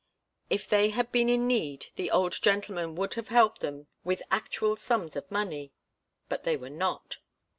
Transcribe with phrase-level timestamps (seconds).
[0.49, 4.75] If they had been in need, the old gentleman would have helped them with actual
[4.75, 5.73] sums of money.
[6.27, 7.19] But they were not.